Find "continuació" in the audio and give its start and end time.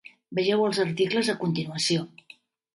1.45-2.11